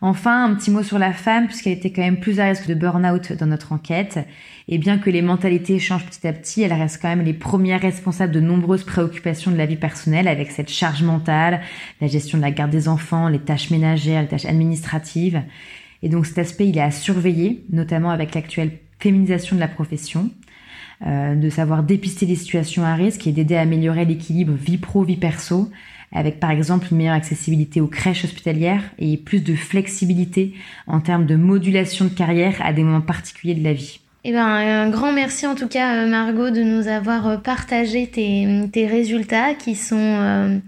Enfin, 0.03 0.47
un 0.47 0.55
petit 0.55 0.71
mot 0.71 0.83
sur 0.83 0.99
la 0.99 1.13
femme, 1.13 1.47
puisqu'elle 1.47 1.75
était 1.75 1.93
quand 1.93 2.01
même 2.01 2.21
plus 2.21 2.41
à 2.41 2.47
risque 2.47 2.67
de 2.67 2.73
burn-out 2.73 3.35
dans 3.35 3.45
notre 3.45 3.75
enquête. 3.75 4.19
Et 4.67 4.79
bien 4.79 4.97
que 4.97 5.11
les 5.11 5.21
mentalités 5.21 5.79
changent 5.79 6.07
petit 6.07 6.27
à 6.27 6.33
petit, 6.33 6.63
elle 6.63 6.73
reste 6.73 7.03
quand 7.03 7.09
même 7.09 7.21
les 7.21 7.35
premières 7.35 7.83
responsables 7.83 8.33
de 8.33 8.41
nombreuses 8.41 8.85
préoccupations 8.85 9.51
de 9.51 9.59
la 9.59 9.67
vie 9.67 9.77
personnelle, 9.77 10.27
avec 10.27 10.53
cette 10.53 10.71
charge 10.71 11.03
mentale, 11.03 11.61
la 12.01 12.07
gestion 12.07 12.39
de 12.39 12.43
la 12.43 12.51
garde 12.51 12.71
des 12.71 12.89
enfants, 12.89 13.29
les 13.29 13.41
tâches 13.41 13.71
ménagères, 13.71 14.23
les 14.23 14.29
tâches 14.29 14.47
administratives. 14.47 15.43
Et 16.03 16.09
donc 16.09 16.27
cet 16.27 16.39
aspect, 16.39 16.69
il 16.69 16.77
est 16.79 16.83
à 16.83 16.91
surveiller, 16.91 17.65
notamment 17.71 18.11
avec 18.11 18.35
l'actuelle 18.35 18.73
féminisation 18.99 19.57
de 19.57 19.61
la 19.61 19.69
profession, 19.69 20.31
euh, 21.07 21.35
de 21.35 21.51
savoir 21.51 21.83
dépister 21.83 22.27
les 22.27 22.37
situations 22.37 22.85
à 22.85 22.95
risque 22.95 23.27
et 23.27 23.33
d'aider 23.33 23.57
à 23.57 23.63
améliorer 23.63 24.05
l'équilibre 24.05 24.53
vie 24.53 24.79
pro-vie 24.79 25.17
perso, 25.17 25.71
avec 26.13 26.41
par 26.41 26.51
exemple 26.51 26.89
une 26.91 26.99
meilleure 26.99 27.15
accessibilité 27.15 27.81
aux 27.81 27.87
crèches 27.87 28.25
hospitalières 28.25 28.83
et 28.99 29.17
plus 29.17 29.41
de 29.41 29.55
flexibilité 29.55 30.55
en 30.87 31.01
termes 31.01 31.27
de 31.27 31.37
modulation 31.37 32.07
de 32.07 32.11
carrière 32.11 32.57
à 32.61 32.73
des 32.73 32.83
moments 32.83 33.01
particuliers 33.01 33.55
de 33.55 33.65
la 33.65 33.73
vie. 33.73 34.01
Eh 34.23 34.33
ben, 34.33 34.45
un 34.47 34.91
grand 34.91 35.13
merci 35.13 35.47
en 35.47 35.55
tout 35.55 35.67
cas 35.67 35.95
euh, 35.95 36.07
Margot 36.07 36.51
de 36.51 36.63
nous 36.63 36.89
avoir 36.89 37.27
euh, 37.27 37.37
partagé 37.39 38.07
tes, 38.07 38.69
tes 38.71 38.87
résultats 38.87 39.55
qui 39.55 39.75
sont 39.75 39.97
euh, 39.97 40.59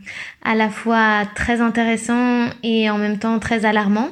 à 0.42 0.54
la 0.54 0.70
fois 0.70 1.24
très 1.34 1.60
intéressants 1.60 2.46
et 2.62 2.88
en 2.88 2.96
même 2.96 3.18
temps 3.18 3.38
très 3.38 3.66
alarmants. 3.66 4.08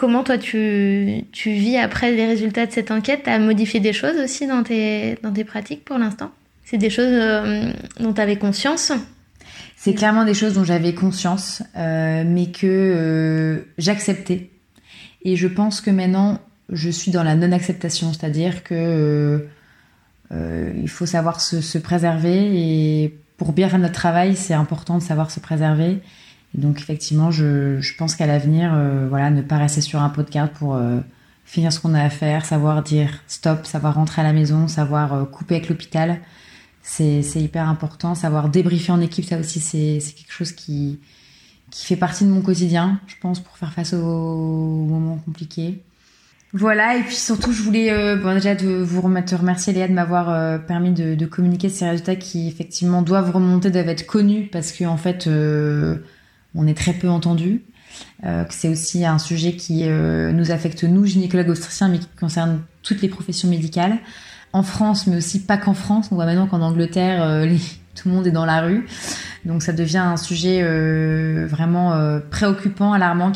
Comment 0.00 0.24
toi 0.24 0.38
tu, 0.38 1.26
vis 1.44 1.76
après 1.76 2.12
les 2.12 2.26
résultats 2.26 2.64
de 2.64 2.72
cette 2.72 2.90
enquête? 2.90 3.24
Tu 3.24 3.28
as 3.28 3.38
modifié 3.38 3.80
des 3.80 3.92
choses 3.92 4.16
aussi 4.16 4.46
dans 4.46 4.62
tes, 4.62 5.18
dans 5.22 5.30
tes 5.30 5.44
pratiques 5.44 5.84
pour 5.84 5.98
l'instant? 5.98 6.30
C'est 6.64 6.78
des 6.78 6.88
choses 6.88 7.12
euh, 7.12 7.70
dont 7.98 8.14
tu 8.14 8.20
avais 8.22 8.36
conscience? 8.36 8.92
C'est 9.76 9.92
clairement 9.92 10.24
des 10.24 10.32
choses 10.32 10.54
dont 10.54 10.64
j'avais 10.64 10.94
conscience, 10.94 11.62
euh, 11.76 12.24
mais 12.26 12.46
que 12.46 12.66
euh, 12.66 13.58
j'acceptais. 13.76 14.48
Et 15.22 15.36
je 15.36 15.48
pense 15.48 15.82
que 15.82 15.90
maintenant, 15.90 16.40
je 16.70 16.88
suis 16.88 17.10
dans 17.10 17.22
la 17.22 17.34
non-acceptation, 17.34 18.14
c'est-à-dire 18.14 18.64
que 18.64 19.48
il 20.32 20.88
faut 20.88 21.04
savoir 21.04 21.42
se 21.42 21.76
préserver 21.76 23.04
et 23.04 23.18
pour 23.36 23.52
bien 23.52 23.68
faire 23.68 23.78
notre 23.78 23.92
travail, 23.92 24.34
c'est 24.34 24.54
important 24.54 24.96
de 24.96 25.02
savoir 25.02 25.30
se 25.30 25.40
préserver 25.40 25.98
donc 26.54 26.80
effectivement, 26.80 27.30
je, 27.30 27.80
je 27.80 27.96
pense 27.96 28.16
qu'à 28.16 28.26
l'avenir, 28.26 28.72
euh, 28.74 29.06
voilà, 29.08 29.30
ne 29.30 29.42
pas 29.42 29.58
rester 29.58 29.80
sur 29.80 30.02
un 30.02 30.08
pot 30.08 30.22
de 30.22 30.30
garde 30.30 30.50
pour 30.50 30.74
euh, 30.74 30.98
finir 31.44 31.72
ce 31.72 31.78
qu'on 31.78 31.94
a 31.94 32.02
à 32.02 32.10
faire, 32.10 32.44
savoir 32.44 32.82
dire 32.82 33.20
stop, 33.28 33.66
savoir 33.66 33.94
rentrer 33.94 34.22
à 34.22 34.24
la 34.24 34.32
maison, 34.32 34.66
savoir 34.66 35.12
euh, 35.12 35.24
couper 35.24 35.56
avec 35.56 35.68
l'hôpital, 35.68 36.20
c'est 36.82 37.22
hyper 37.36 37.68
important. 37.68 38.16
Savoir 38.16 38.48
débriefer 38.48 38.90
en 38.90 39.00
équipe, 39.00 39.24
ça 39.24 39.38
aussi, 39.38 39.60
c'est 39.60 40.00
quelque 40.00 40.32
chose 40.32 40.50
qui, 40.50 40.98
qui 41.70 41.86
fait 41.86 41.96
partie 41.96 42.24
de 42.24 42.30
mon 42.30 42.40
quotidien, 42.40 42.98
je 43.06 43.14
pense, 43.20 43.38
pour 43.38 43.56
faire 43.56 43.72
face 43.72 43.92
aux, 43.92 44.86
moments 44.86 45.18
compliqués. 45.24 45.82
Voilà, 46.52 46.96
et 46.96 47.02
puis 47.02 47.14
surtout, 47.14 47.52
je 47.52 47.62
voulais 47.62 48.16
bon, 48.16 48.34
déjà 48.34 48.56
de 48.56 48.82
vous 48.82 49.02
remettre, 49.02 49.36
remercier 49.36 49.72
Léa 49.72 49.86
de 49.86 49.92
m'avoir 49.92 50.60
permis 50.64 50.90
de, 50.90 51.14
de, 51.14 51.26
communiquer 51.26 51.68
ces 51.68 51.88
résultats 51.88 52.16
qui 52.16 52.48
effectivement 52.48 53.02
doivent 53.02 53.30
remonter, 53.30 53.70
doivent 53.70 53.88
être 53.88 54.06
connus, 54.06 54.48
parce 54.50 54.72
que 54.72 54.84
en 54.84 54.96
fait 54.96 55.28
on 56.54 56.66
est 56.66 56.76
très 56.76 56.92
peu 56.92 57.08
entendu. 57.08 57.64
Euh, 58.24 58.44
c'est 58.50 58.68
aussi 58.68 59.04
un 59.04 59.18
sujet 59.18 59.54
qui 59.54 59.84
euh, 59.84 60.32
nous 60.32 60.50
affecte 60.50 60.84
nous, 60.84 61.06
gynécologues 61.06 61.50
obstétriciens, 61.50 61.88
mais 61.88 61.98
qui 61.98 62.08
concerne 62.18 62.62
toutes 62.82 63.02
les 63.02 63.08
professions 63.08 63.48
médicales. 63.48 63.98
En 64.52 64.62
France, 64.62 65.06
mais 65.06 65.16
aussi 65.16 65.40
pas 65.40 65.56
qu'en 65.56 65.74
France. 65.74 66.08
On 66.10 66.16
voit 66.16 66.26
maintenant 66.26 66.46
qu'en 66.46 66.60
Angleterre, 66.60 67.22
euh, 67.22 67.46
tout 67.94 68.08
le 68.08 68.14
monde 68.14 68.26
est 68.26 68.32
dans 68.32 68.46
la 68.46 68.62
rue. 68.62 68.86
Donc 69.44 69.62
ça 69.62 69.72
devient 69.72 69.98
un 69.98 70.16
sujet 70.16 70.62
vraiment 71.46 72.20
préoccupant, 72.30 72.92
alarmant, 72.92 73.32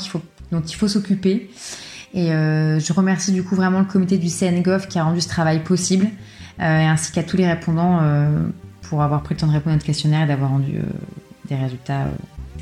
dont 0.53 0.61
il 0.61 0.75
faut 0.75 0.89
s'occuper. 0.89 1.51
Et 2.13 2.29
je 2.29 2.93
remercie 2.93 3.33
du 3.33 3.43
coup 3.43 3.55
vraiment 3.55 3.79
le 3.81 3.87
comité 3.87 4.19
du 4.19 4.29
CNGOF 4.29 4.87
qui 4.87 4.99
a 4.99 5.05
rendu 5.05 5.23
ce 5.23 5.29
travail 5.29 5.63
possible, 5.63 6.09
ainsi 6.59 7.11
qu'à 7.11 7.23
tous 7.23 7.39
les 7.39 7.47
répondants 7.47 8.01
pour 8.83 9.03
avoir 9.03 9.23
pris 9.23 9.35
le 9.35 9.41
temps 9.41 9.47
de 9.47 9.53
répondre 9.53 9.71
à 9.71 9.77
notre 9.77 9.87
questionnaire 9.87 10.25
et 10.25 10.27
d'avoir 10.27 10.51
rendu 10.51 10.79
des 11.49 11.57
résultats 11.57 12.07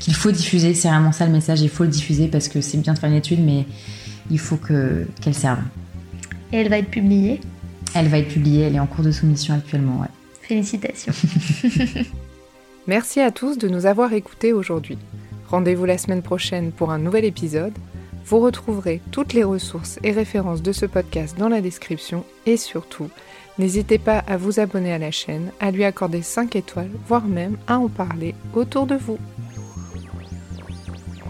qu'il 0.03 0.13
faut 0.15 0.31
diffuser. 0.31 0.73
C'est 0.73 0.89
vraiment 0.89 1.13
ça 1.13 1.25
le 1.25 1.31
message, 1.31 1.61
il 1.61 1.69
faut 1.69 1.83
le 1.83 1.89
diffuser 1.89 2.27
parce 2.27 2.49
que 2.49 2.59
c'est 2.59 2.77
bien 2.77 2.93
de 2.93 2.99
faire 2.99 3.09
une 3.09 3.15
étude, 3.15 3.39
mais 3.43 3.65
il 4.29 4.39
faut 4.39 4.57
qu'elle 4.57 5.33
serve. 5.33 5.59
Et 6.51 6.57
elle 6.57 6.69
va 6.69 6.77
être 6.77 6.89
publiée? 6.89 7.39
Elle 7.95 8.09
va 8.09 8.17
être 8.17 8.27
publiée, 8.27 8.63
elle 8.63 8.75
est 8.75 8.79
en 8.79 8.87
cours 8.87 9.05
de 9.05 9.11
soumission 9.11 9.53
actuellement, 9.53 10.01
ouais. 10.01 10.07
Félicitations. 10.41 11.13
Merci 12.87 13.21
à 13.21 13.31
tous 13.31 13.57
de 13.57 13.69
nous 13.69 13.85
avoir 13.85 14.11
écoutés 14.11 14.51
aujourd'hui. 14.51 14.97
Rendez-vous 15.47 15.85
la 15.85 15.97
semaine 15.97 16.21
prochaine 16.21 16.71
pour 16.73 16.91
un 16.91 16.99
nouvel 16.99 17.23
épisode. 17.23 17.73
Vous 18.25 18.39
retrouverez 18.39 18.99
toutes 19.11 19.33
les 19.33 19.43
ressources 19.43 19.99
et 20.03 20.11
références 20.11 20.61
de 20.61 20.73
ce 20.73 20.85
podcast 20.85 21.37
dans 21.37 21.49
la 21.49 21.61
description 21.61 22.25
et 22.45 22.57
surtout, 22.57 23.09
n'hésitez 23.57 23.99
pas 23.99 24.19
à 24.19 24.35
vous 24.35 24.59
abonner 24.59 24.91
à 24.91 24.97
la 24.97 25.11
chaîne, 25.11 25.51
à 25.61 25.71
lui 25.71 25.85
accorder 25.85 26.21
5 26.21 26.57
étoiles, 26.57 26.91
voire 27.07 27.25
même 27.25 27.57
à 27.67 27.77
en 27.79 27.87
parler 27.87 28.35
autour 28.53 28.85
de 28.85 28.95
vous. 28.95 29.17